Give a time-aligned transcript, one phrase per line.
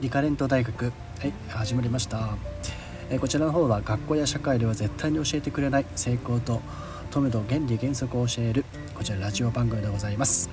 [0.00, 0.86] リカレント大学。
[0.86, 0.90] は
[1.24, 2.36] い始まりました。
[3.08, 6.60] えこちらの方は学校や社会では絶対に教えてくれない成功と
[7.10, 10.50] 富めと原理原則を教えるこちらラジオ番組でございます。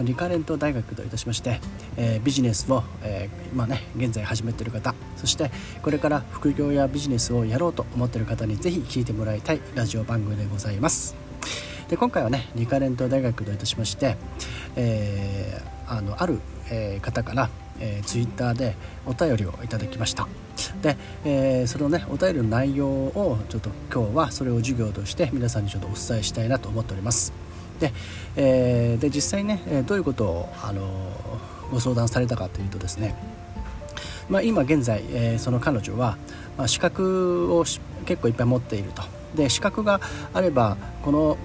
[0.00, 1.60] リカレント大学といたしまして、
[1.96, 5.52] え、ビジネスを、え、今ね現在始めてる方そして
[5.82, 11.14] これから副業やビジネスをやろうと思ってる方にぜひ聞いてもらいたいラジオ番組でございます。
[11.88, 14.16] で今回はねリカレント大学といたしまして、
[14.74, 17.50] えー、あのある、え方から
[17.80, 20.28] えー、ツイッターでお便りをいただきました。
[20.82, 27.32] で、えー、そのねお便りの内容をちょっと今日はそれを授業として皆さんにちょっとお伝えしたいなと思っております。
[27.80, 27.92] で,、
[28.36, 30.82] えー、で実際ねどういうことを、あの
[31.72, 33.16] ご相談されたかというとですね
[34.28, 36.16] まあ、今現在、えー、その彼女は、
[36.56, 37.64] まあ、資格を
[38.06, 39.02] 結構いっぱい持っていると。
[39.34, 40.00] で資格が
[40.32, 41.36] あればこの、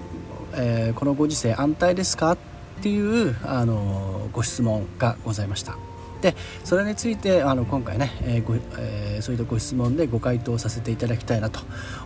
[0.54, 2.32] えー、このご時世安泰ですか？
[2.32, 2.38] っ
[2.80, 5.76] ていうあのご質問がございました。
[6.20, 11.60] でそれについてあの今回ね、えーごえー、そういったご質問でご回答させていただきたいなと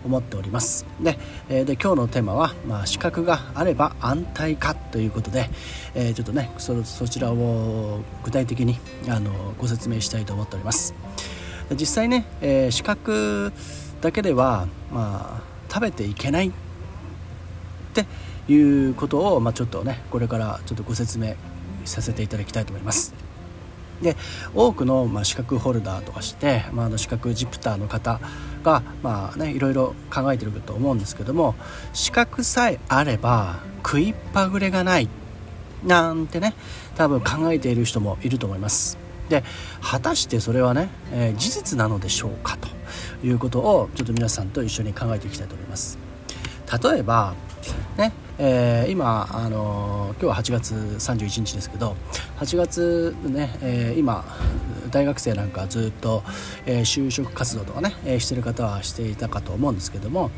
[0.04, 0.86] 思っております。
[1.00, 5.50] で,、えー、で今日のテーマは、まあ、資格があれば安泰かということで、
[5.94, 10.94] えー、ちょっとねそそちらを具体的にあのご説明したいと思っております。
[11.72, 13.52] 実際ね、えー、資格
[14.00, 16.52] だけでは、まあ、食べていけないっ
[17.94, 18.06] て
[18.52, 21.34] いうことを、まあ、ちょっとねこれからちょっとご説明
[21.84, 23.23] させていただきたいと思います。
[24.02, 24.16] で
[24.54, 28.20] 多くの、まあ、資格ホルダーとかして、まあ、の資格ジプターの方
[28.62, 31.54] が、まあね、いろいろ考えてると思うんですけども
[31.92, 35.08] 資格さえあれば食いっぱぐれがない
[35.84, 36.54] なんてね
[36.96, 38.98] 多分考えている人もいると思います。
[39.28, 39.42] で
[39.80, 42.68] 果たしてそれはね、えー、事実なのでしょうかと
[43.26, 45.98] いうことをちょっと皆さんと一緒に考えていきたいと思います。
[46.82, 47.34] 例えば
[47.96, 51.96] ねえー、今、あのー、今日は8月31日ですけど
[52.38, 54.24] 8月ね、えー、今
[54.90, 56.22] 大学生なんかずっと、
[56.66, 60.30] えー、就職活動とかね、えー、してる方はしていたかと思うんですけども、ま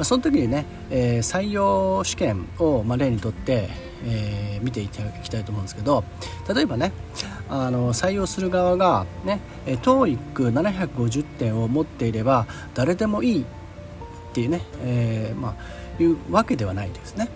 [0.00, 3.68] あ、その時にね、えー、採用試験を、まあ、例にとって、
[4.04, 6.04] えー、見ていきたいと思うんですけど
[6.54, 6.92] 例えばね
[7.50, 13.46] あの採用する側がね TOEIC750 点を持っていれば誰でもいい
[14.34, 17.28] っていうね、えー、まあいうわけではないですね。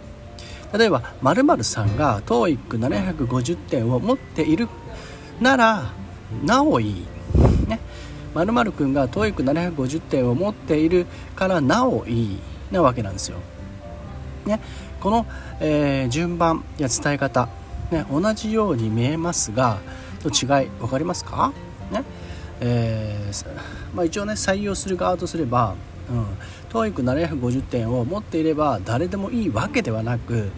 [0.76, 4.68] 例えば〇〇さんが TOEIC750 点を持っている
[5.40, 5.92] なら
[6.42, 7.06] なおいい。
[7.68, 7.78] ね。
[8.34, 12.38] 〇〇くんが TOEIC750 点を持っているからなおいい
[12.72, 13.38] なわけなんですよ、
[14.44, 14.60] ね、
[15.00, 15.26] この、
[15.60, 17.48] えー、順番や伝え方、
[17.90, 19.78] ね、同じように見えますが
[20.20, 21.52] と違い分かりますか、
[21.92, 22.02] ね。
[22.60, 23.46] えー
[23.94, 25.76] まあ、一応ね採用する側とすれば、
[26.70, 30.50] TOEIC750 点を持っていれば誰でもいいわけではなく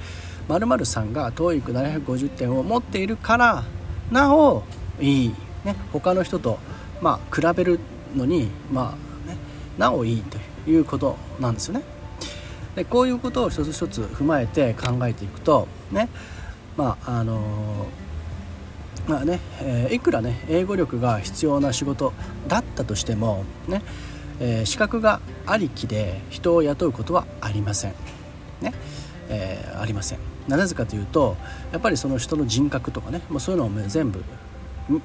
[0.49, 3.65] 〇〇さんが TOEIC750 点を持っているから
[4.11, 4.65] なお
[5.01, 5.35] いい、
[5.65, 6.59] ね、他の人と、
[7.01, 7.81] まあ、比べる
[8.15, 8.97] のに、ま
[9.27, 9.37] あね、
[9.79, 10.39] なおいいと
[10.71, 11.83] いうことなんですよね。
[12.75, 16.09] でこういうことを一つ一つ踏まえて考えていくとね
[16.77, 17.87] まああの、
[19.09, 22.13] まあね、えー、いくらね英語力が必要な仕事
[22.47, 23.83] だったとしてもね
[24.41, 27.95] えー、資格がありきで人を雇うことはありません。
[28.61, 28.73] ね
[29.29, 30.19] えー、ありません
[30.49, 31.37] なぜかというと
[31.73, 34.23] やっぱりその人の人格とかねもうそういうのを全部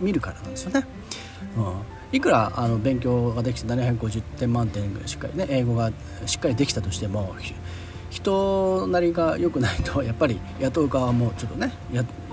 [0.01, 0.85] 見るからなんですよね。
[1.57, 5.91] うん、いくらあの勉強ができて750点満点しっかりね英語が
[6.25, 7.35] しっかりできたとしても
[8.09, 11.73] 人なりが良くないと やっぱり雇う側もちょっとね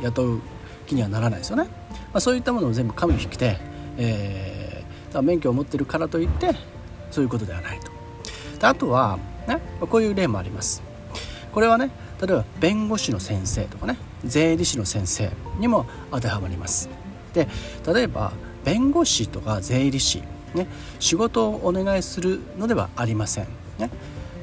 [0.02, 0.40] 雇う
[0.86, 1.64] 気にはならないですよね。
[2.12, 3.58] まあ、そういったものを全部紙を引きて、
[3.96, 6.54] えー、免許を持ってるからといって
[7.12, 7.92] そういうことではないと。
[8.58, 10.82] であとは、ね、こういう例もあります。
[11.52, 11.90] これはね
[12.20, 16.88] 例えば弁護士の先生とかね税理士の先生にも当てはまります。
[17.34, 17.46] で
[17.86, 18.32] 例えば
[18.64, 20.22] 弁護士とか税理士、
[20.54, 20.66] ね、
[20.98, 23.46] 仕事をお願いするのではありません、
[23.78, 23.90] ね、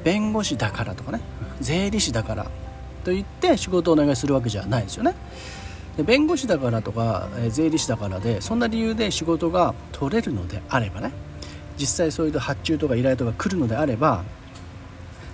[0.04, 1.20] 弁護士だからとかね
[1.60, 2.44] 税理士だから
[3.04, 5.14] と言って仕事をお願いするわけじゃないですよね。
[5.96, 11.12] で弁護士だからとかえ税理士だからでそんな理由で仕事が取れるのであればね
[11.80, 14.22] 実際そういう発注とか依頼とか来るのであれば、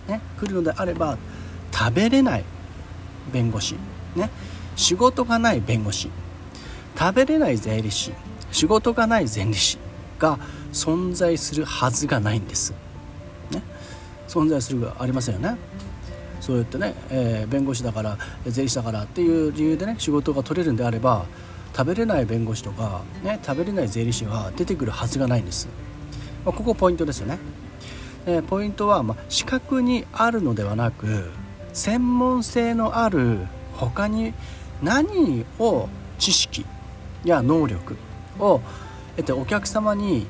[0.07, 1.19] ね、来るのであれば
[1.75, 2.45] 食べれない
[3.33, 3.75] 弁護士、
[4.15, 4.31] ね、
[4.77, 6.09] 仕事がない弁護士
[6.97, 8.13] 食べれない税理士
[8.53, 9.79] 仕事がない税理士
[10.21, 10.39] が
[10.73, 12.73] 存在するはずがないんです、
[13.51, 13.63] ね、
[14.29, 15.57] 存在するがありませんよね。
[16.41, 18.17] そうやってね、えー、弁護士だから
[18.47, 21.27] 税理士だからっていう理由でね仕事が取れるんであれば
[21.77, 25.69] 食べれない弁護士とか、ね、食べれない税理士が出てくるはずがないんです。
[26.47, 27.39] まあ、ここポイントですよね。
[28.25, 31.31] えポイントは、まあ、資格にあるのではなく
[31.73, 34.33] 専門性のある他に
[34.83, 35.89] 何を
[36.19, 36.65] 知識
[37.25, 37.97] や能力
[38.39, 38.61] を、
[39.17, 40.27] えっと、お客様に、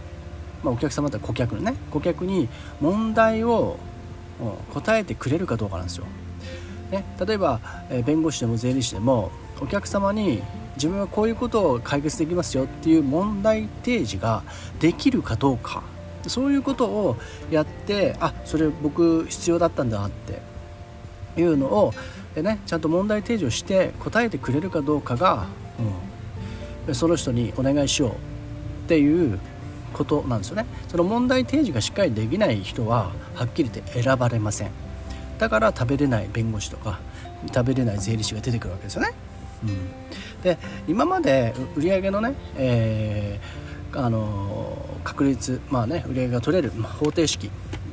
[0.63, 2.49] まあ、お客様って顧客のね顧客に
[2.81, 3.79] 問題を
[4.73, 6.07] 答えてくれるかどうかなんですよ。
[6.91, 7.61] ね、例えば、
[7.91, 10.41] え弁護士でも税理士でもお客様に
[10.77, 14.45] 自分はこういうことを解決できますよっていう問題提示が
[14.79, 15.83] できるかどうか
[16.29, 17.17] そういうことを
[17.51, 20.41] やってあそれ僕必要だったんだって
[21.41, 21.93] いうのを
[22.35, 25.47] で、ね、ちゃんと問題提示をして答えてくれるかどうかが、
[26.87, 28.15] うん、その人にお願いしようっ
[28.89, 29.39] ていう
[29.95, 30.67] ことなんですよね。
[30.89, 34.71] その問題提示がしっかりできない人ははっきり言って選ばれません。
[35.39, 36.99] だから食べれない弁護士とか
[37.55, 39.13] 食べれない税理士が出てくるわけですよね、
[39.63, 47.51] うん、で今まで売り上げのね、えー、あの確率まあね売り上げが取れる、方程式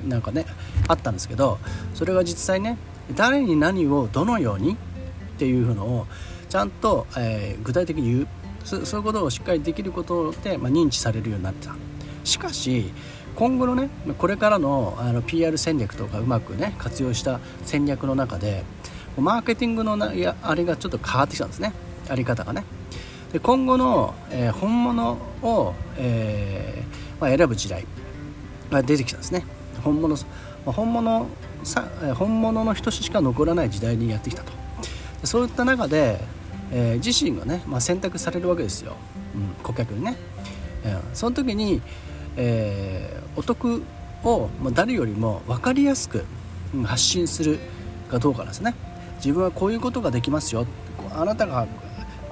[0.07, 0.45] なんかね
[0.87, 1.59] あったんですけど
[1.93, 2.77] それが実際ね
[3.15, 4.75] 誰に何をどのようにっ
[5.37, 6.07] ていうのを
[6.49, 8.27] ちゃんと、えー、具体的に言う。
[8.65, 11.75] そういうことをしっかりできることで、まあ、認知されるようになってた。
[12.23, 12.93] しかし
[13.35, 18.63] 今後のねこれからのあの PR 戦略とかうまくね活用した戦略の中で
[19.17, 21.73] マーケティングのなやあれがちょっと変わってきたんですね。
[22.09, 22.63] あり方がね。
[23.31, 27.85] で今後の、えー、本物を、えーまあ、選ぶ時代
[28.69, 29.45] が出てきたんですね。
[29.83, 30.15] 本物、
[30.65, 31.27] 本物
[31.63, 34.51] さ本物の人しか残らない時代にやってきたと。
[35.23, 36.19] そういった中で、
[36.71, 38.95] えー、自身がね、まあ、選択されるわけですよ、
[39.35, 40.17] うん、顧客にね、
[40.83, 41.81] えー、その時に、
[42.35, 43.83] えー、お得
[44.23, 46.25] を、まあ、誰よりも分かりやすく、
[46.83, 47.59] 発信する
[48.09, 48.73] かどうかなんですね。
[49.23, 50.67] 自分はこういうことができますよ
[51.11, 51.65] あなたが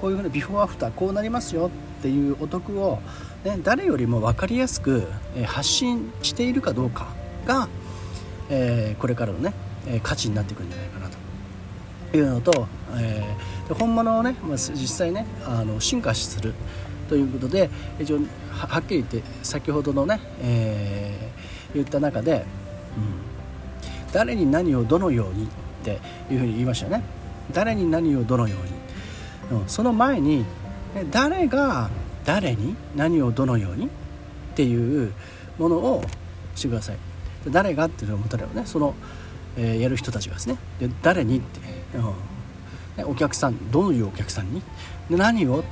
[0.00, 2.98] こういうふうにビフォーアフターこうなりますよっていうお得を、
[3.44, 5.06] ね、誰よりも分かりやすく、
[5.46, 7.06] 発信しているかどうか
[7.46, 7.68] が、
[8.50, 9.54] えー、これからのね、
[10.02, 11.22] 価値になっていくんじゃないかなと。
[12.16, 12.66] いうのと、
[12.96, 16.52] えー、本物をね、まあ、実際ねあの進化する
[17.08, 18.18] ということで一応
[18.50, 22.44] はっきり言って先ほどのね、えー、言った中で、
[22.96, 23.00] う
[24.08, 25.48] ん、誰に何をどのようにっ
[25.82, 25.98] て
[26.30, 27.02] いうふうに言いましたよね。
[27.52, 28.56] 誰に何をどのよ
[29.50, 30.44] うに、うん、その前に
[31.10, 31.90] 誰が
[32.24, 33.88] 誰に何をどのようにっ
[34.54, 35.12] ていう
[35.58, 36.04] ものを
[36.54, 36.96] してください。
[37.48, 38.94] 誰がっていうのを持たればねその、
[39.56, 40.56] えー、やる人たちがですね。
[40.78, 41.60] で誰にって、
[43.00, 44.62] うん、お客さんどういうお客さんに？
[45.10, 45.64] で何を、うん、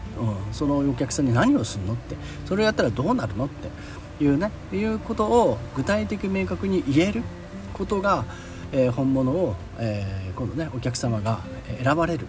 [0.53, 2.17] そのお客さんに何をするのって。
[2.47, 4.51] それをやったらどうなるのっていうね。
[4.73, 7.23] いうことを具体的明確に言える
[7.73, 8.25] ことが、
[8.72, 11.40] え、本物を、えー、今度ねお客様が
[11.82, 12.26] 選ばれる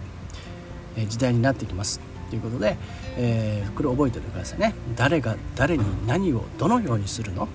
[1.08, 2.00] 時代になってきます。
[2.30, 2.76] ということで、
[3.16, 4.74] えー、これ覚えておいてくださいね。
[4.96, 7.48] 誰が誰に何をどのようにするの？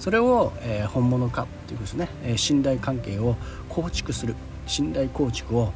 [0.00, 3.36] それを、え、本物かっていうことですね、え、信頼関係を
[3.68, 4.36] 構築する。
[4.66, 5.72] 信頼構築を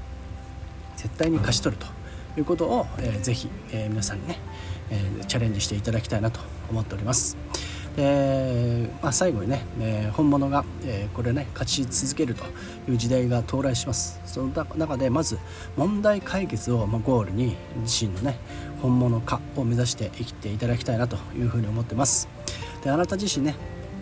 [0.96, 1.88] 絶対に勝ち取ると
[2.38, 4.38] いうことを、えー、ぜひ、え、皆さんにね、
[4.90, 6.40] え、チャレンジしていただきたいなと
[6.70, 7.36] 思っております。
[7.96, 12.44] で、まあ、最後にね、えー、本物が、えー、これね勝ち続けると
[12.90, 15.38] いう時代が到来しますその中でまず
[15.76, 18.38] 問題解決を、まあ、ゴールに自身のね
[18.80, 22.28] 本物化を目指して生きていただきたいなというふうに思ってます
[22.82, 23.54] であなた自身ね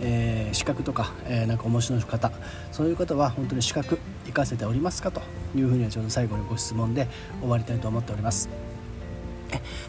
[0.03, 2.33] えー、資格とか、えー、なんか面白い方
[2.73, 5.21] そういう方は本当に資格活かせておりますかと
[5.55, 7.07] いうふうにはちょうど最後にご質問で
[7.41, 8.49] 終わりたいと思っております。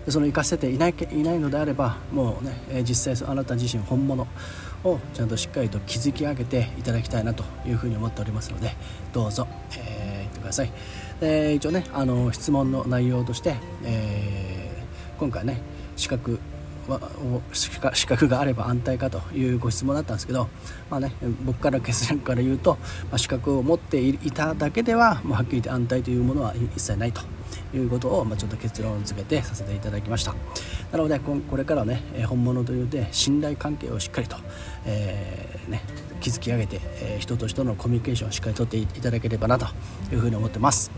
[0.05, 4.27] でその活かせていないいないのであればもうね、え実際あなた自身本物
[4.83, 8.75] をちゃんとしっかりと築き上げていただきたいなというふうに思っておりますので
[9.13, 10.71] どうぞ、えー、言ってください。
[11.19, 15.61] で一応ねあの質問の内容として、えー、今回ね
[15.95, 16.39] 資格
[16.87, 16.99] は
[17.53, 20.49] 資格があれば安泰かというご質問だったんですけど、
[20.89, 21.13] まあね、
[21.43, 22.77] 僕から結論から言うと、
[23.09, 27.21] まあ、資格を持っていただけでは、まあ、はっきり言って安泰というものは一切ないと。
[27.73, 30.35] いうことを、まあ、ちょっと結論付けてさせていただきました。
[30.91, 34.37] なのでこれからね本物というで信頼関係をしっかりと、
[34.85, 35.81] えー、ね、
[36.19, 39.67] 築き上げて、えー、人と人のコミュニケーションをしっかりとっていただければなと
[40.11, 40.91] いうふうに思ってます。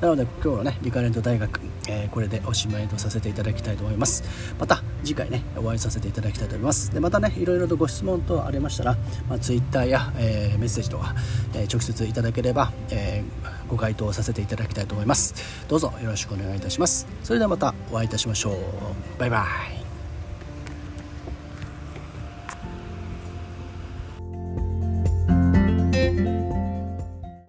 [0.00, 1.58] なので今日のねリカレント大学、
[1.88, 4.24] えー、これでおしまいとさせていただきたいと思います。
[4.58, 6.92] また次回ねお会いさせていただきたいと思います。
[6.92, 8.96] でまたねいろいろとご質問等ありましたら、
[9.28, 11.14] まあ、Twitter や、えー、メッセージとか、
[11.54, 13.24] えー、直接いただければ、え
[13.68, 15.34] ご回答させていただきたいと思います。
[15.68, 17.06] どうぞよろしくお願いいたします。
[17.22, 18.56] それではまたお会いいたしましょう。
[19.18, 19.75] バイバイ。